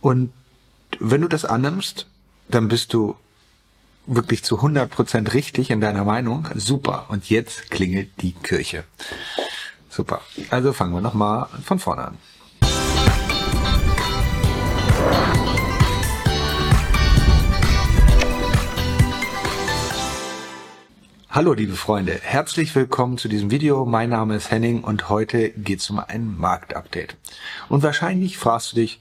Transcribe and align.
Und 0.00 0.32
wenn 0.98 1.20
du 1.20 1.28
das 1.28 1.44
annimmst, 1.44 2.06
dann 2.48 2.68
bist 2.68 2.94
du 2.94 3.16
wirklich 4.06 4.42
zu 4.42 4.60
100% 4.60 5.34
richtig 5.34 5.70
in 5.70 5.80
deiner 5.80 6.04
Meinung. 6.04 6.48
Super. 6.54 7.06
Und 7.08 7.28
jetzt 7.28 7.70
klingelt 7.70 8.08
die 8.22 8.32
Kirche. 8.32 8.84
Super. 9.90 10.22
Also 10.48 10.72
fangen 10.72 10.94
wir 10.94 11.02
nochmal 11.02 11.48
von 11.64 11.78
vorne 11.78 12.08
an. 12.08 12.18
Hallo 21.32 21.52
liebe 21.52 21.74
Freunde, 21.74 22.18
herzlich 22.20 22.74
willkommen 22.74 23.16
zu 23.16 23.28
diesem 23.28 23.52
Video. 23.52 23.84
Mein 23.84 24.10
Name 24.10 24.34
ist 24.34 24.50
Henning 24.50 24.82
und 24.82 25.08
heute 25.08 25.50
geht 25.50 25.78
es 25.78 25.88
um 25.88 26.00
ein 26.00 26.36
Marktupdate. 26.36 27.16
Und 27.68 27.84
wahrscheinlich 27.84 28.36
fragst 28.36 28.72
du 28.72 28.76
dich, 28.76 29.00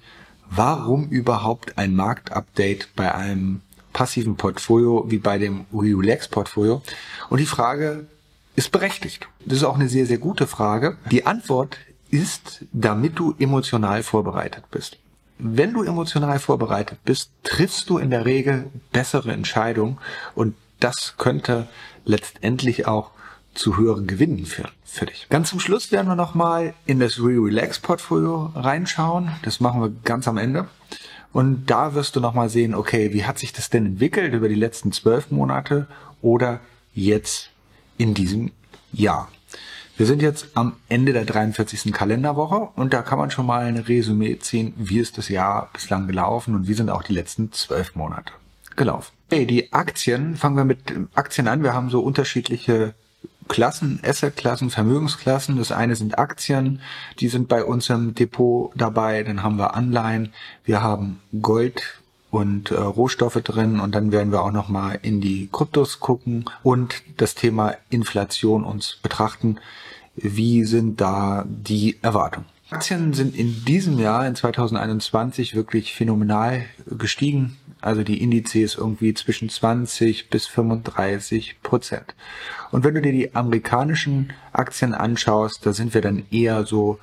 warum 0.49 1.07
überhaupt 1.09 1.77
ein 1.77 1.95
Marktupdate 1.95 2.89
bei 2.95 3.13
einem 3.13 3.61
passiven 3.93 4.35
Portfolio 4.35 5.05
wie 5.07 5.17
bei 5.17 5.37
dem 5.37 5.65
Relax 5.73 6.27
Portfolio? 6.27 6.81
Und 7.29 7.39
die 7.39 7.45
Frage 7.45 8.07
ist 8.55 8.71
berechtigt. 8.71 9.27
Das 9.45 9.59
ist 9.59 9.63
auch 9.63 9.75
eine 9.75 9.89
sehr, 9.89 10.05
sehr 10.05 10.17
gute 10.17 10.47
Frage. 10.47 10.97
Die 11.11 11.25
Antwort 11.25 11.77
ist, 12.11 12.65
damit 12.73 13.17
du 13.19 13.35
emotional 13.39 14.03
vorbereitet 14.03 14.65
bist. 14.71 14.97
Wenn 15.37 15.73
du 15.73 15.83
emotional 15.83 16.39
vorbereitet 16.39 16.99
bist, 17.05 17.31
triffst 17.43 17.89
du 17.89 17.97
in 17.97 18.09
der 18.09 18.25
Regel 18.25 18.69
bessere 18.91 19.31
Entscheidungen 19.31 19.97
und 20.35 20.55
das 20.79 21.15
könnte 21.17 21.67
letztendlich 22.03 22.87
auch 22.87 23.11
zu 23.53 23.77
höheren 23.77 24.07
Gewinnen 24.07 24.45
führen 24.45 24.71
für 24.83 25.05
dich. 25.05 25.27
Ganz 25.29 25.49
zum 25.49 25.59
Schluss 25.59 25.91
werden 25.91 26.07
wir 26.07 26.15
nochmal 26.15 26.73
in 26.85 26.99
das 26.99 27.19
Re-Relax 27.19 27.79
Portfolio 27.79 28.51
reinschauen. 28.55 29.31
Das 29.43 29.59
machen 29.59 29.81
wir 29.81 29.91
ganz 30.03 30.27
am 30.27 30.37
Ende. 30.37 30.67
Und 31.31 31.67
da 31.67 31.93
wirst 31.93 32.15
du 32.15 32.19
nochmal 32.19 32.49
sehen, 32.49 32.73
okay, 32.73 33.13
wie 33.13 33.25
hat 33.25 33.37
sich 33.37 33.53
das 33.53 33.69
denn 33.69 33.85
entwickelt 33.85 34.33
über 34.33 34.49
die 34.49 34.55
letzten 34.55 34.91
zwölf 34.91 35.29
Monate 35.29 35.87
oder 36.21 36.59
jetzt 36.93 37.49
in 37.97 38.13
diesem 38.13 38.51
Jahr. 38.91 39.29
Wir 39.97 40.05
sind 40.05 40.21
jetzt 40.21 40.47
am 40.55 40.77
Ende 40.87 41.11
der 41.11 41.25
43. 41.25 41.91
Kalenderwoche 41.91 42.69
und 42.75 42.93
da 42.93 43.01
kann 43.01 43.19
man 43.19 43.31
schon 43.31 43.45
mal 43.45 43.65
ein 43.65 43.77
Resümee 43.77 44.39
ziehen, 44.39 44.73
wie 44.77 44.99
ist 44.99 45.17
das 45.17 45.27
Jahr 45.27 45.69
bislang 45.73 46.07
gelaufen 46.07 46.55
und 46.55 46.67
wie 46.69 46.73
sind 46.73 46.89
auch 46.89 47.03
die 47.03 47.13
letzten 47.13 47.51
zwölf 47.51 47.95
Monate 47.95 48.31
gelaufen. 48.77 49.11
Hey, 49.29 49.45
die 49.45 49.73
Aktien, 49.73 50.37
fangen 50.37 50.55
wir 50.55 50.63
mit 50.63 50.79
Aktien 51.13 51.49
an. 51.49 51.63
Wir 51.63 51.73
haben 51.73 51.89
so 51.89 51.99
unterschiedliche 51.99 52.95
Klassen, 53.49 53.99
Assetklassen, 54.05 54.69
Vermögensklassen. 54.69 55.57
Das 55.57 55.73
eine 55.73 55.97
sind 55.97 56.17
Aktien, 56.17 56.79
die 57.19 57.27
sind 57.27 57.49
bei 57.49 57.65
uns 57.65 57.89
im 57.89 58.15
Depot 58.15 58.71
dabei. 58.75 59.23
Dann 59.23 59.43
haben 59.43 59.57
wir 59.57 59.73
Anleihen, 59.75 60.31
wir 60.63 60.81
haben 60.81 61.19
Gold 61.41 61.99
und 62.31 62.71
äh, 62.71 62.75
Rohstoffe 62.75 63.41
drin 63.43 63.79
und 63.79 63.93
dann 63.95 64.11
werden 64.11 64.31
wir 64.31 64.43
auch 64.43 64.51
noch 64.51 64.69
mal 64.69 64.99
in 65.01 65.19
die 65.19 65.49
Kryptos 65.51 65.99
gucken 65.99 66.45
und 66.63 67.01
das 67.17 67.35
Thema 67.35 67.75
Inflation 67.89 68.63
uns 68.63 68.99
betrachten. 69.01 69.57
Wie 70.15 70.63
sind 70.65 71.01
da 71.01 71.43
die 71.47 71.97
Erwartungen? 72.01 72.45
Aktien 72.71 73.13
sind 73.13 73.35
in 73.35 73.65
diesem 73.65 73.97
Jahr, 73.97 74.27
in 74.27 74.35
2021, 74.35 75.55
wirklich 75.55 75.95
phänomenal 75.95 76.65
gestiegen. 76.85 77.57
Also 77.81 78.03
die 78.03 78.21
Indizes 78.21 78.75
irgendwie 78.75 79.13
zwischen 79.13 79.49
20 79.49 80.29
bis 80.29 80.47
35 80.47 81.63
Prozent. 81.63 82.13
Und 82.71 82.83
wenn 82.83 82.93
du 82.93 83.01
dir 83.01 83.13
die 83.13 83.33
amerikanischen 83.33 84.33
Aktien 84.51 84.93
anschaust, 84.93 85.65
da 85.65 85.73
sind 85.73 85.93
wir 85.93 86.01
dann 86.01 86.25
eher 86.29 86.65
so 86.65 86.99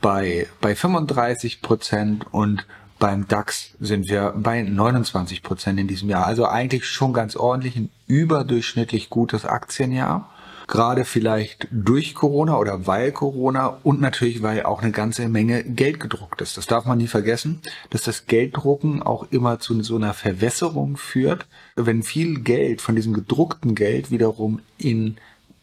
bei, 0.00 0.46
bei 0.60 0.74
35 0.74 1.62
Prozent 1.62 2.26
und 2.32 2.66
beim 2.98 3.28
DAX 3.28 3.74
sind 3.78 4.08
wir 4.08 4.34
bei 4.36 4.62
29 4.62 5.42
Prozent 5.42 5.78
in 5.78 5.86
diesem 5.86 6.10
Jahr. 6.10 6.26
Also 6.26 6.46
eigentlich 6.46 6.84
schon 6.84 7.12
ganz 7.12 7.36
ordentlich 7.36 7.76
ein 7.76 7.90
überdurchschnittlich 8.08 9.08
gutes 9.08 9.44
Aktienjahr 9.44 10.28
gerade 10.68 11.04
vielleicht 11.04 11.66
durch 11.72 12.14
Corona 12.14 12.56
oder 12.58 12.86
weil 12.86 13.10
Corona 13.10 13.78
und 13.82 14.00
natürlich 14.00 14.42
weil 14.42 14.62
auch 14.62 14.82
eine 14.82 14.92
ganze 14.92 15.28
Menge 15.28 15.64
Geld 15.64 15.98
gedruckt 15.98 16.40
ist. 16.40 16.56
Das 16.56 16.66
darf 16.66 16.84
man 16.84 16.98
nie 16.98 17.08
vergessen, 17.08 17.60
dass 17.90 18.02
das 18.02 18.26
Gelddrucken 18.26 19.02
auch 19.02 19.26
immer 19.30 19.58
zu 19.58 19.82
so 19.82 19.96
einer 19.96 20.14
Verwässerung 20.14 20.96
führt. 20.96 21.46
Wenn 21.74 22.02
viel 22.02 22.40
Geld 22.40 22.82
von 22.82 22.94
diesem 22.94 23.14
gedruckten 23.14 23.74
Geld 23.74 24.10
wiederum 24.10 24.60
in 24.76 25.16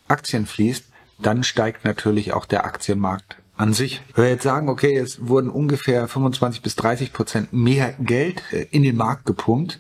Aktien 0.08 0.46
fließt, 0.46 0.86
dann 1.20 1.44
steigt 1.44 1.86
natürlich 1.86 2.34
auch 2.34 2.46
der 2.46 2.66
Aktienmarkt 2.66 3.38
an 3.58 3.74
sich. 3.74 4.02
Wenn 4.16 4.26
wir 4.26 4.32
jetzt 4.32 4.44
sagen, 4.44 4.70
okay, 4.70 4.98
es 4.98 5.28
wurden 5.28 5.50
ungefähr 5.50 6.08
25 6.08 6.62
bis 6.62 6.76
30 6.76 7.14
Prozent 7.14 7.54
mehr 7.54 7.94
Geld 8.00 8.44
äh, 8.52 8.66
in 8.72 8.84
den 8.84 8.98
Markt 8.98 9.26
gepumpt, 9.26 9.80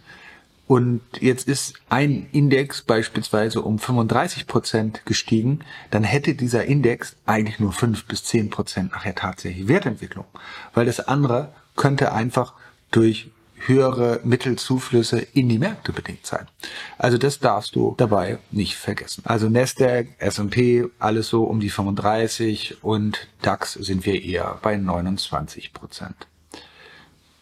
und 0.68 1.02
jetzt 1.20 1.48
ist 1.48 1.76
ein 1.90 2.28
Index 2.32 2.82
beispielsweise 2.82 3.62
um 3.62 3.78
35 3.78 4.48
Prozent 4.48 5.06
gestiegen, 5.06 5.60
dann 5.92 6.04
hätte 6.04 6.34
dieser 6.34 6.66
Index 6.66 7.16
eigentlich 7.26 7.60
nur 7.60 7.72
5 7.72 8.06
bis 8.06 8.24
10 8.24 8.50
Prozent 8.50 8.92
nachher 8.92 9.14
tatsächlich 9.14 9.68
Wertentwicklung. 9.68 10.26
Weil 10.74 10.88
das 10.88 11.00
andere 11.00 11.54
könnte 11.76 12.14
einfach 12.14 12.54
durch 12.90 13.30
höhere 13.68 14.20
Mittelzuflüsse 14.24 15.20
in 15.20 15.50
die 15.50 15.60
Märkte 15.60 15.94
bedingt 15.94 16.26
sein. 16.26 16.48
Also 16.98 17.18
das 17.18 17.40
darfst 17.40 17.76
du 17.76 17.96
dabei 17.98 18.40
nicht 18.52 18.76
vergessen. 18.76 19.24
Also 19.26 19.50
Nasdaq, 19.50 20.08
S&P, 20.18 20.86
alles 21.00 21.30
so 21.30 21.44
um 21.44 21.60
die 21.60 21.70
35 21.70 22.84
und 22.84 23.28
DAX 23.42 23.74
sind 23.74 24.06
wir 24.06 24.22
eher 24.24 24.60
bei 24.62 24.78
29 24.78 25.74
Prozent. 25.74 26.28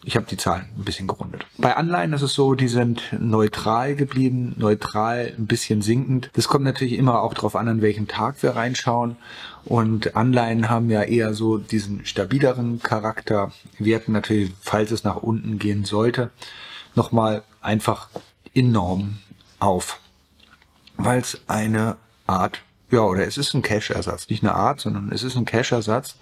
Ich 0.06 0.16
habe 0.16 0.26
die 0.26 0.36
Zahlen 0.36 0.66
ein 0.76 0.84
bisschen 0.84 1.06
gerundet. 1.06 1.46
Bei 1.56 1.76
Anleihen 1.76 2.12
ist 2.12 2.22
es 2.22 2.34
so, 2.34 2.54
die 2.54 2.68
sind 2.68 3.02
neutral 3.18 3.94
geblieben, 3.94 4.54
neutral, 4.58 5.32
ein 5.38 5.46
bisschen 5.46 5.80
sinkend. 5.80 6.30
Das 6.34 6.48
kommt 6.48 6.64
natürlich 6.64 6.94
immer 6.94 7.22
auch 7.22 7.32
darauf 7.32 7.56
an, 7.56 7.68
an 7.68 7.80
welchem 7.80 8.06
Tag 8.06 8.42
wir 8.42 8.50
reinschauen. 8.50 9.16
Und 9.64 10.14
Anleihen 10.14 10.68
haben 10.68 10.90
ja 10.90 11.02
eher 11.02 11.32
so 11.32 11.56
diesen 11.56 12.04
stabileren 12.04 12.82
Charakter. 12.82 13.52
Werten 13.78 14.12
natürlich, 14.12 14.52
falls 14.60 14.90
es 14.90 15.04
nach 15.04 15.16
unten 15.16 15.58
gehen 15.58 15.84
sollte, 15.84 16.30
nochmal 16.94 17.42
einfach 17.62 18.08
enorm 18.54 19.16
auf. 19.58 20.00
Weil 20.96 21.20
es 21.20 21.40
eine 21.46 21.96
Art 22.26 22.60
ja, 22.90 23.00
oder 23.00 23.26
es 23.26 23.38
ist 23.38 23.54
ein 23.54 23.62
Cache-Ersatz. 23.62 24.28
Nicht 24.28 24.42
eine 24.42 24.54
Art, 24.54 24.80
sondern 24.80 25.10
es 25.12 25.22
ist 25.22 25.36
ein 25.36 25.44
Cache-Ersatz. 25.44 26.16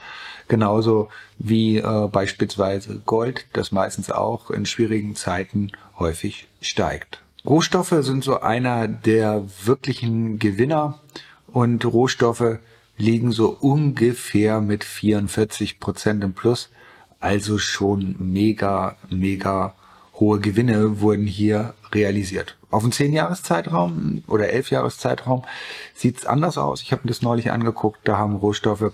Genauso 0.48 1.08
wie 1.38 1.78
äh, 1.78 2.08
beispielsweise 2.10 3.00
Gold, 3.04 3.46
das 3.52 3.72
meistens 3.72 4.10
auch 4.10 4.50
in 4.50 4.66
schwierigen 4.66 5.14
Zeiten 5.14 5.72
häufig 5.98 6.48
steigt. 6.60 7.22
Rohstoffe 7.44 7.94
sind 8.00 8.22
so 8.22 8.40
einer 8.40 8.86
der 8.88 9.44
wirklichen 9.64 10.38
Gewinner 10.38 11.00
und 11.48 11.84
Rohstoffe 11.84 12.58
liegen 12.96 13.32
so 13.32 13.50
ungefähr 13.60 14.60
mit 14.60 14.84
44 14.84 15.80
Prozent 15.80 16.22
im 16.22 16.34
Plus. 16.34 16.70
Also 17.18 17.58
schon 17.58 18.16
mega, 18.18 18.96
mega 19.10 19.74
hohe 20.14 20.40
Gewinne 20.40 21.00
wurden 21.00 21.26
hier 21.26 21.74
realisiert. 21.92 22.56
Auf 22.72 22.84
einen 22.84 22.92
10-Jahres-Zeitraum 22.92 24.24
oder 24.26 24.46
11-Jahres-Zeitraum 24.46 25.44
sieht 25.94 26.18
es 26.18 26.26
anders 26.26 26.56
aus. 26.56 26.80
Ich 26.80 26.90
habe 26.90 27.02
mir 27.04 27.08
das 27.08 27.20
neulich 27.20 27.52
angeguckt, 27.52 28.00
da 28.04 28.16
haben 28.16 28.34
Rohstoffe 28.34 28.92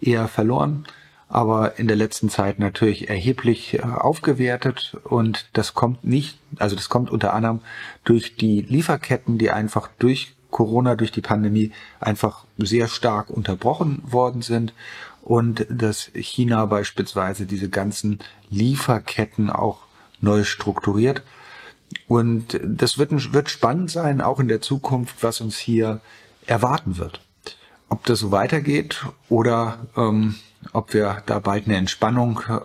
eher 0.00 0.28
verloren, 0.28 0.86
aber 1.28 1.76
in 1.80 1.88
der 1.88 1.96
letzten 1.96 2.30
Zeit 2.30 2.60
natürlich 2.60 3.10
erheblich 3.10 3.74
äh, 3.74 3.82
aufgewertet 3.82 4.96
und 5.02 5.48
das 5.54 5.74
kommt 5.74 6.04
nicht, 6.04 6.38
also 6.58 6.76
das 6.76 6.88
kommt 6.88 7.10
unter 7.10 7.34
anderem 7.34 7.60
durch 8.04 8.36
die 8.36 8.62
Lieferketten, 8.62 9.38
die 9.38 9.50
einfach 9.50 9.88
durch 9.98 10.36
Corona, 10.52 10.94
durch 10.94 11.10
die 11.10 11.20
Pandemie 11.20 11.72
einfach 11.98 12.44
sehr 12.58 12.86
stark 12.86 13.28
unterbrochen 13.28 14.02
worden 14.06 14.40
sind 14.40 14.72
und 15.22 15.66
dass 15.68 16.12
China 16.14 16.64
beispielsweise 16.66 17.44
diese 17.44 17.68
ganzen 17.68 18.20
Lieferketten 18.50 19.50
auch 19.50 19.80
neu 20.20 20.44
strukturiert 20.44 21.24
und 22.08 22.60
das 22.64 22.98
wird, 22.98 23.32
wird 23.32 23.50
spannend 23.50 23.90
sein, 23.90 24.20
auch 24.20 24.40
in 24.40 24.48
der 24.48 24.60
Zukunft, 24.60 25.22
was 25.22 25.40
uns 25.40 25.58
hier 25.58 26.00
erwarten 26.46 26.98
wird. 26.98 27.20
Ob 27.88 28.04
das 28.04 28.20
so 28.20 28.32
weitergeht 28.32 29.04
oder 29.28 29.78
ähm, 29.96 30.36
ob 30.72 30.94
wir 30.94 31.22
da 31.26 31.38
bald 31.38 31.66
eine 31.66 31.76
Entspannung 31.76 32.40
äh, 32.48 32.60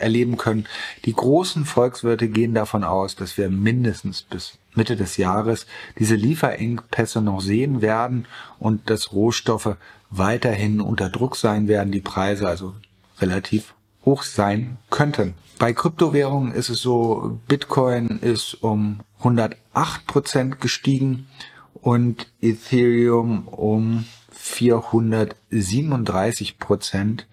erleben 0.00 0.36
können. 0.36 0.66
Die 1.04 1.12
großen 1.12 1.64
Volkswirte 1.64 2.28
gehen 2.28 2.54
davon 2.54 2.84
aus, 2.84 3.16
dass 3.16 3.36
wir 3.38 3.50
mindestens 3.50 4.22
bis 4.22 4.58
Mitte 4.74 4.96
des 4.96 5.16
Jahres 5.16 5.66
diese 5.98 6.14
Lieferengpässe 6.14 7.20
noch 7.20 7.40
sehen 7.40 7.82
werden 7.82 8.26
und 8.58 8.90
dass 8.90 9.12
Rohstoffe 9.12 9.76
weiterhin 10.10 10.80
unter 10.80 11.10
Druck 11.10 11.36
sein 11.36 11.68
werden, 11.68 11.92
die 11.92 12.00
Preise 12.00 12.48
also 12.48 12.74
relativ 13.20 13.74
hoch 14.08 14.22
sein 14.22 14.78
könnten. 14.88 15.34
Bei 15.58 15.74
Kryptowährungen 15.74 16.52
ist 16.52 16.70
es 16.70 16.80
so, 16.80 17.38
Bitcoin 17.46 18.20
ist 18.22 18.54
um 18.62 19.00
108 19.18 20.06
Prozent 20.06 20.62
gestiegen 20.62 21.28
und 21.74 22.32
Ethereum 22.40 23.46
um 23.48 24.06
437 24.30 26.58
Prozent 26.58 27.26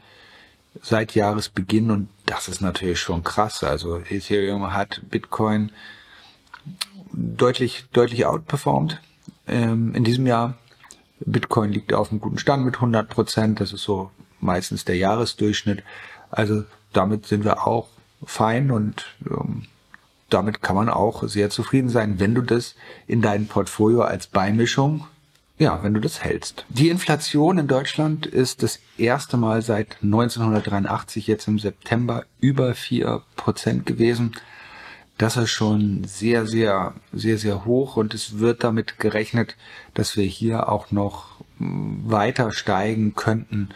seit 0.82 1.16
Jahresbeginn 1.16 1.92
und 1.92 2.10
das 2.26 2.50
ist 2.50 2.62
natürlich 2.62 3.00
schon 3.00 3.24
krass. 3.24 3.64
Also 3.64 4.02
Ethereum 4.10 4.74
hat 4.74 5.02
Bitcoin 5.10 5.72
deutlich, 7.14 7.86
deutlich 7.94 8.26
outperformed 8.26 9.00
ähm, 9.48 9.96
in 9.96 10.04
diesem 10.04 10.28
Jahr. 10.28 10.58
Bitcoin 11.20 11.72
liegt 11.72 11.94
auf 11.94 12.12
einem 12.12 12.20
guten 12.20 12.38
Stand 12.38 12.66
mit 12.66 12.76
100 12.76 13.08
Prozent. 13.08 13.62
Das 13.62 13.72
ist 13.72 13.84
so 13.84 14.12
meistens 14.42 14.84
der 14.84 14.98
Jahresdurchschnitt. 14.98 15.82
Also 16.36 16.64
damit 16.94 17.26
sind 17.26 17.44
wir 17.44 17.66
auch 17.66 17.88
fein 18.26 18.72
und 18.72 19.06
ähm, 19.30 19.64
damit 20.30 20.62
kann 20.62 20.76
man 20.76 20.90
auch 20.90 21.24
sehr 21.28 21.50
zufrieden 21.50 21.90
sein, 21.90 22.20
wenn 22.20 22.36
du 22.36 22.42
das 22.42 22.76
in 23.08 23.22
dein 23.22 23.48
Portfolio 23.48 24.02
als 24.02 24.28
Beimischung 24.28 25.06
ja, 25.58 25.82
wenn 25.84 25.94
du 25.94 26.02
das 26.02 26.24
hältst. 26.24 26.66
Die 26.70 26.90
Inflation 26.90 27.58
in 27.58 27.68
Deutschland 27.68 28.26
ist 28.26 28.62
das 28.62 28.80
erste 28.98 29.38
Mal 29.38 29.62
seit 29.62 29.98
1983 30.04 31.28
jetzt 31.28 31.48
im 31.48 31.60
September 31.60 32.26
über 32.42 32.76
vier 32.76 33.22
Prozent 33.38 33.86
gewesen. 33.86 34.34
Das 35.18 35.38
ist 35.38 35.52
schon 35.52 36.04
sehr, 36.04 36.46
sehr, 36.46 36.94
sehr, 37.14 37.38
sehr 37.38 37.64
hoch 37.64 37.96
und 37.96 38.14
es 38.14 38.40
wird 38.40 38.66
damit 38.66 39.00
gerechnet, 39.00 39.56
dass 39.94 40.18
wir 40.18 40.26
hier 40.26 40.68
auch 40.68 40.92
noch 40.92 41.40
hm, 41.58 42.02
weiter 42.06 42.52
steigen 42.52 43.16
könnten 43.16 43.70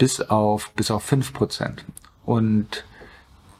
bis 0.00 0.22
auf, 0.22 0.70
bis 0.70 0.90
auf 0.90 1.04
fünf 1.04 1.34
Prozent. 1.34 1.84
Und 2.24 2.84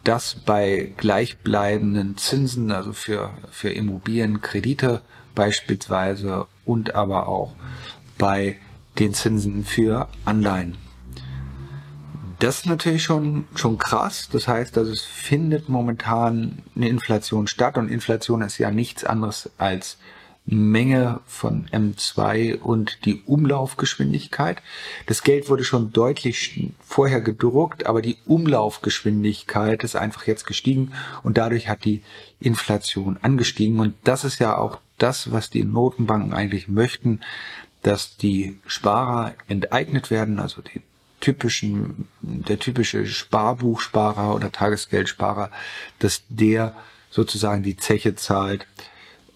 das 0.04 0.34
bei 0.34 0.94
gleichbleibenden 0.96 2.16
Zinsen, 2.16 2.72
also 2.72 2.94
für, 2.94 3.30
für 3.50 3.68
Immobilienkredite 3.70 5.02
beispielsweise 5.34 6.46
und 6.64 6.94
aber 6.94 7.28
auch 7.28 7.54
bei 8.16 8.56
den 8.98 9.12
Zinsen 9.12 9.66
für 9.66 10.08
Anleihen. 10.24 10.78
Das 12.38 12.60
ist 12.60 12.66
natürlich 12.66 13.04
schon, 13.04 13.44
schon 13.54 13.76
krass. 13.76 14.30
Das 14.32 14.48
heißt, 14.48 14.74
dass 14.78 14.88
es 14.88 15.02
findet 15.02 15.68
momentan 15.68 16.62
eine 16.74 16.88
Inflation 16.88 17.48
statt 17.48 17.76
und 17.76 17.90
Inflation 17.90 18.40
ist 18.40 18.56
ja 18.56 18.70
nichts 18.70 19.04
anderes 19.04 19.50
als 19.58 19.98
Menge 20.50 21.20
von 21.26 21.66
M2 21.68 22.58
und 22.58 23.04
die 23.04 23.22
Umlaufgeschwindigkeit. 23.26 24.62
Das 25.06 25.22
Geld 25.22 25.48
wurde 25.48 25.64
schon 25.64 25.92
deutlich 25.92 26.72
vorher 26.80 27.20
gedruckt, 27.20 27.86
aber 27.86 28.02
die 28.02 28.18
Umlaufgeschwindigkeit 28.26 29.84
ist 29.84 29.96
einfach 29.96 30.26
jetzt 30.26 30.46
gestiegen 30.46 30.92
und 31.22 31.38
dadurch 31.38 31.68
hat 31.68 31.84
die 31.84 32.02
Inflation 32.40 33.18
angestiegen. 33.22 33.80
Und 33.80 33.94
das 34.04 34.24
ist 34.24 34.38
ja 34.40 34.56
auch 34.56 34.78
das, 34.98 35.32
was 35.32 35.50
die 35.50 35.64
Notenbanken 35.64 36.34
eigentlich 36.34 36.68
möchten, 36.68 37.20
dass 37.82 38.16
die 38.16 38.58
Sparer 38.66 39.34
enteignet 39.48 40.10
werden, 40.10 40.38
also 40.38 40.62
die 40.62 40.82
typischen, 41.20 42.08
der 42.20 42.58
typische 42.58 43.06
Sparbuchsparer 43.06 44.34
oder 44.34 44.52
Tagesgeldsparer, 44.52 45.50
dass 45.98 46.22
der 46.28 46.74
sozusagen 47.10 47.62
die 47.62 47.76
Zeche 47.76 48.14
zahlt 48.14 48.66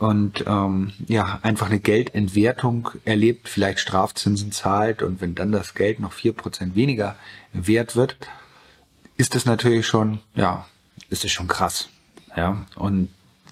und 0.05 0.45
ähm, 0.47 0.93
ja 1.09 1.39
einfach 1.43 1.69
eine 1.69 1.81
Geldentwertung 1.81 2.91
erlebt, 3.07 3.49
vielleicht 3.49 3.81
Strafzinsen 3.81 4.53
zahlt 4.53 5.03
und 5.03 5.23
wenn 5.23 5.35
dann 5.35 5.51
das 5.51 5.75
Geld 5.75 5.99
noch 5.99 6.13
vier 6.13 6.35
Prozent 6.35 6.77
weniger 6.77 7.17
wert 7.55 7.97
wird, 7.97 8.17
ist 9.17 9.35
das 9.35 9.47
natürlich 9.47 9.87
schon, 9.87 10.21
ja, 10.35 10.67
ist 11.09 11.25
es 11.25 11.33
schon 11.33 11.49
krass. 11.49 11.89
Ja, 12.37 12.67
und 12.77 13.09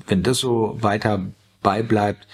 wenn 0.07 0.23
das 0.23 0.39
so 0.39 0.77
weiter 0.81 1.25
beibleibt, 1.63 2.27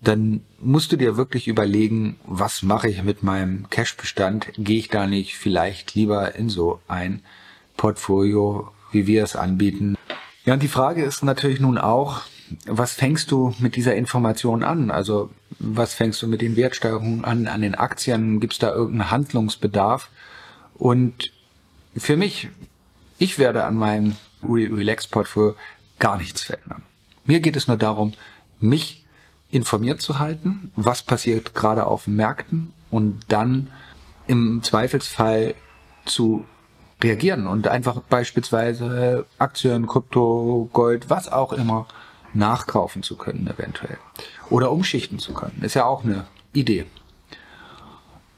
dann 0.00 0.42
musst 0.60 0.92
du 0.92 0.96
dir 0.96 1.16
wirklich 1.16 1.48
überlegen, 1.48 2.20
was 2.24 2.62
mache 2.62 2.88
ich 2.88 3.02
mit 3.02 3.24
meinem 3.24 3.68
Cash-Bestand? 3.70 4.52
Gehe 4.56 4.78
ich 4.78 4.88
da 4.88 5.08
nicht 5.08 5.36
vielleicht 5.36 5.96
lieber 5.96 6.36
in 6.36 6.48
so 6.48 6.80
ein 6.86 7.22
Portfolio, 7.76 8.70
wie 8.92 9.08
wir 9.08 9.24
es 9.24 9.34
anbieten? 9.34 9.96
Ja, 10.44 10.54
und 10.54 10.62
die 10.62 10.68
Frage 10.68 11.02
ist 11.02 11.24
natürlich 11.24 11.58
nun 11.58 11.78
auch, 11.78 12.22
was 12.66 12.94
fängst 12.94 13.30
du 13.30 13.54
mit 13.58 13.76
dieser 13.76 13.94
Information 13.94 14.62
an? 14.62 14.90
Also 14.90 15.30
was 15.58 15.94
fängst 15.94 16.22
du 16.22 16.26
mit 16.26 16.40
den 16.40 16.56
Wertsteigerungen 16.56 17.24
an, 17.24 17.46
an 17.46 17.62
den 17.62 17.74
Aktien? 17.74 18.40
Gibt 18.40 18.54
es 18.54 18.58
da 18.58 18.72
irgendeinen 18.72 19.10
Handlungsbedarf? 19.10 20.10
Und 20.74 21.32
für 21.96 22.16
mich, 22.16 22.48
ich 23.18 23.38
werde 23.38 23.64
an 23.64 23.76
meinem 23.76 24.16
Relax-Portfolio 24.42 25.56
gar 25.98 26.16
nichts 26.16 26.42
verändern. 26.42 26.82
Mir 27.24 27.40
geht 27.40 27.56
es 27.56 27.66
nur 27.66 27.76
darum, 27.76 28.14
mich 28.60 29.04
informiert 29.50 30.00
zu 30.00 30.18
halten, 30.18 30.72
was 30.76 31.02
passiert 31.02 31.54
gerade 31.54 31.86
auf 31.86 32.06
Märkten 32.06 32.72
und 32.90 33.20
dann 33.28 33.68
im 34.26 34.62
Zweifelsfall 34.62 35.54
zu 36.04 36.44
reagieren 37.02 37.46
und 37.46 37.68
einfach 37.68 38.00
beispielsweise 38.02 39.26
Aktien, 39.38 39.86
Krypto, 39.86 40.68
Gold, 40.72 41.10
was 41.10 41.30
auch 41.30 41.52
immer 41.52 41.86
nachkaufen 42.34 43.02
zu 43.02 43.16
können 43.16 43.46
eventuell 43.46 43.98
oder 44.50 44.70
umschichten 44.70 45.18
zu 45.18 45.32
können. 45.32 45.62
Ist 45.62 45.74
ja 45.74 45.84
auch 45.84 46.04
eine 46.04 46.26
Idee. 46.52 46.86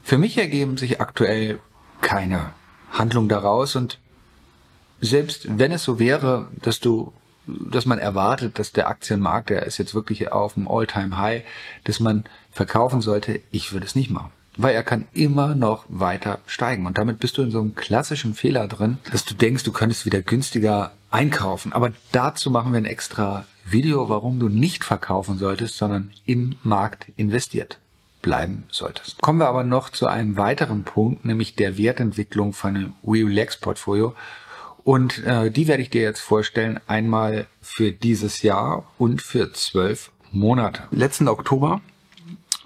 Für 0.03 0.17
mich 0.17 0.37
ergeben 0.37 0.77
sich 0.77 0.99
aktuell 0.99 1.59
keine 2.01 2.51
Handlung 2.91 3.29
daraus 3.29 3.75
und 3.75 3.99
selbst 4.99 5.57
wenn 5.57 5.71
es 5.71 5.83
so 5.83 5.99
wäre, 5.99 6.47
dass 6.61 6.79
du 6.79 7.13
dass 7.47 7.85
man 7.85 7.99
erwartet, 7.99 8.59
dass 8.59 8.71
der 8.71 8.87
Aktienmarkt, 8.87 9.49
der 9.49 9.65
ist 9.65 9.77
jetzt 9.77 9.95
wirklich 9.95 10.31
auf 10.31 10.53
dem 10.53 10.67
All-Time-High, 10.67 11.43
dass 11.83 11.99
man 11.99 12.23
verkaufen 12.51 13.01
sollte, 13.01 13.41
ich 13.51 13.73
würde 13.73 13.85
es 13.85 13.95
nicht 13.95 14.11
machen. 14.11 14.31
Weil 14.57 14.75
er 14.75 14.83
kann 14.83 15.07
immer 15.13 15.55
noch 15.55 15.85
weiter 15.87 16.39
steigen. 16.45 16.85
Und 16.85 16.97
damit 16.97 17.19
bist 17.19 17.37
du 17.37 17.41
in 17.41 17.51
so 17.51 17.59
einem 17.59 17.75
klassischen 17.75 18.35
Fehler 18.35 18.67
drin, 18.67 18.99
dass 19.11 19.25
du 19.25 19.33
denkst, 19.33 19.63
du 19.63 19.71
könntest 19.71 20.05
wieder 20.05 20.21
günstiger 20.21 20.91
einkaufen. 21.09 21.73
Aber 21.73 21.91
dazu 22.11 22.51
machen 22.51 22.73
wir 22.73 22.77
ein 22.77 22.85
extra 22.85 23.45
Video, 23.65 24.09
warum 24.09 24.39
du 24.39 24.49
nicht 24.49 24.83
verkaufen 24.83 25.37
solltest, 25.37 25.77
sondern 25.77 26.11
im 26.25 26.55
Markt 26.63 27.07
investiert 27.15 27.79
bleiben 28.21 28.63
solltest. 28.69 29.21
Kommen 29.21 29.39
wir 29.39 29.47
aber 29.47 29.63
noch 29.63 29.89
zu 29.89 30.07
einem 30.07 30.37
weiteren 30.37 30.83
Punkt, 30.83 31.25
nämlich 31.25 31.55
der 31.55 31.77
Wertentwicklung 31.77 32.53
von 32.53 32.75
einem 32.75 32.93
Relax 33.05 33.57
Portfolio. 33.57 34.13
Und 34.83 35.23
äh, 35.25 35.51
die 35.51 35.67
werde 35.67 35.83
ich 35.83 35.89
dir 35.89 36.01
jetzt 36.01 36.21
vorstellen, 36.21 36.79
einmal 36.87 37.47
für 37.61 37.91
dieses 37.91 38.41
Jahr 38.41 38.85
und 38.97 39.21
für 39.21 39.51
zwölf 39.53 40.11
Monate. 40.31 40.83
Letzten 40.91 41.27
Oktober 41.27 41.81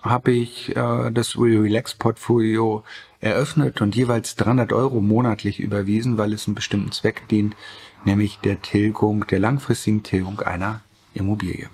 habe 0.01 0.31
ich 0.31 0.75
äh, 0.75 1.11
das 1.11 1.37
Relax 1.37 1.95
Portfolio 1.95 2.83
eröffnet 3.19 3.81
und 3.81 3.95
jeweils 3.95 4.35
300 4.35 4.71
Euro 4.71 5.01
monatlich 5.01 5.59
überwiesen, 5.59 6.17
weil 6.17 6.31
es 6.31 6.47
einen 6.47 6.55
bestimmten 6.55 6.91
Zweck 6.91 7.27
dient, 7.27 7.55
nämlich 8.05 8.39
der 8.39 8.61
Tilgung, 8.61 9.25
der 9.27 9.39
langfristigen 9.39 10.03
Tilgung 10.03 10.41
einer 10.41 10.81
Immobilie. 11.13 11.69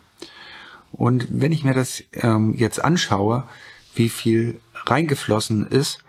Und 0.91 1.27
wenn 1.29 1.51
ich 1.51 1.63
mir 1.63 1.73
das 1.73 2.03
ähm, 2.13 2.53
jetzt 2.55 2.83
anschaue, 2.83 3.43
wie 3.95 4.09
viel 4.09 4.59
reingeflossen 4.85 5.67
ist, 5.67 6.03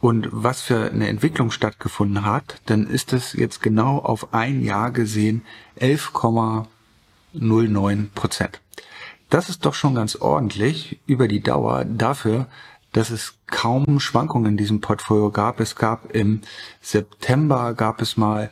und 0.00 0.28
was 0.30 0.60
für 0.60 0.90
eine 0.90 1.08
Entwicklung 1.08 1.50
stattgefunden 1.50 2.24
hat, 2.24 2.60
dann 2.66 2.86
ist 2.86 3.12
es 3.12 3.32
jetzt 3.32 3.60
genau 3.62 3.98
auf 3.98 4.32
ein 4.32 4.62
Jahr 4.62 4.92
gesehen 4.92 5.44
11,09 5.80 8.06
Prozent. 8.14 8.60
Das 9.28 9.48
ist 9.48 9.66
doch 9.66 9.74
schon 9.74 9.96
ganz 9.96 10.14
ordentlich 10.16 11.00
über 11.06 11.28
die 11.28 11.40
Dauer 11.40 11.84
dafür, 11.84 12.46
dass 12.92 13.10
es 13.10 13.34
kaum 13.48 14.00
Schwankungen 14.00 14.52
in 14.52 14.56
diesem 14.56 14.80
Portfolio 14.80 15.30
gab. 15.30 15.60
Es 15.60 15.76
gab 15.76 16.14
im 16.14 16.40
September 16.80 17.74
gab 17.74 18.00
es 18.00 18.16
mal 18.16 18.50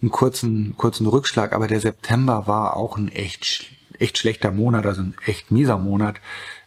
einen 0.00 0.10
kurzen, 0.10 0.74
kurzen 0.76 1.06
Rückschlag, 1.06 1.52
aber 1.52 1.66
der 1.66 1.80
September 1.80 2.46
war 2.46 2.76
auch 2.76 2.96
ein 2.96 3.08
echt, 3.08 3.66
echt 3.98 4.18
schlechter 4.18 4.50
Monat, 4.50 4.86
also 4.86 5.02
ein 5.02 5.14
echt 5.26 5.50
mieser 5.50 5.78
Monat 5.78 6.16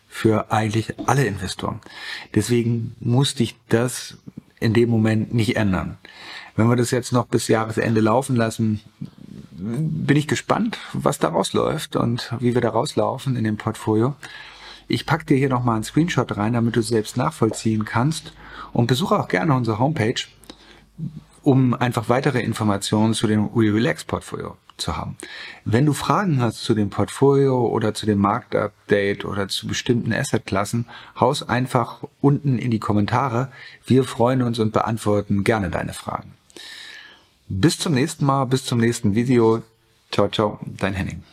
für 0.08 0.52
eigentlich 0.52 0.96
alle 1.08 1.26
Investoren. 1.26 1.80
Deswegen 2.34 2.96
musste 3.00 3.44
ich 3.44 3.56
das 3.70 4.18
in 4.60 4.74
dem 4.74 4.90
Moment 4.90 5.34
nicht 5.34 5.56
ändern. 5.56 5.98
Wenn 6.56 6.70
wir 6.70 6.76
das 6.76 6.92
jetzt 6.92 7.14
noch 7.14 7.28
bis 7.28 7.48
Jahresende 7.48 8.02
laufen 8.02 8.36
lassen, 8.36 8.82
bin 9.52 10.18
ich 10.18 10.28
gespannt, 10.28 10.78
was 10.94 11.20
da 11.20 11.30
rausläuft 11.30 11.96
und 11.96 12.34
wie 12.40 12.56
wir 12.56 12.62
da 12.62 12.70
rauslaufen 12.70 13.36
in 13.36 13.44
dem 13.44 13.58
Portfolio. 13.58 14.16
Ich 14.88 15.06
pack 15.06 15.28
dir 15.28 15.38
hier 15.38 15.50
nochmal 15.50 15.76
einen 15.76 15.84
Screenshot 15.84 16.38
rein, 16.38 16.54
damit 16.54 16.76
du 16.76 16.82
selbst 16.82 17.18
nachvollziehen 17.18 17.86
kannst 17.86 18.34
und 18.74 18.88
besuche 18.88 19.20
auch 19.20 19.28
gerne 19.28 19.54
unsere 19.54 19.80
Homepage, 19.80 20.22
um 21.48 21.74
einfach 21.74 22.10
weitere 22.10 22.42
Informationen 22.42 23.14
zu 23.14 23.26
dem 23.26 23.46
Relax 23.56 24.04
Portfolio 24.04 24.58
zu 24.76 24.98
haben. 24.98 25.16
Wenn 25.64 25.86
du 25.86 25.94
Fragen 25.94 26.42
hast 26.42 26.62
zu 26.62 26.74
dem 26.74 26.90
Portfolio 26.90 27.68
oder 27.68 27.94
zu 27.94 28.06
dem 28.06 28.20
Marktupdate 28.20 29.24
oder 29.24 29.48
zu 29.48 29.66
bestimmten 29.66 30.12
Assetklassen, 30.12 30.88
haus 31.18 31.48
einfach 31.48 32.04
unten 32.20 32.60
in 32.60 32.70
die 32.70 32.80
Kommentare. 32.80 33.50
Wir 33.86 34.04
freuen 34.04 34.42
uns 34.42 34.60
und 34.60 34.74
beantworten 34.74 35.46
gerne 35.46 35.70
deine 35.70 35.94
Fragen. 35.94 36.34
Bis 37.48 37.80
zum 37.80 37.94
nächsten 37.94 38.26
Mal, 38.26 38.44
bis 38.44 38.66
zum 38.66 38.80
nächsten 38.80 39.16
Video. 39.16 39.64
Ciao, 40.12 40.28
ciao, 40.28 40.60
dein 40.66 40.96
Henning. 40.96 41.24